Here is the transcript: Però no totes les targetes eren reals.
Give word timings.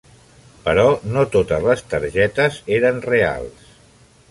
Però 0.63 0.85
no 1.17 1.25
totes 1.35 1.67
les 1.67 1.85
targetes 1.93 2.59
eren 2.81 3.01
reals. 3.13 3.71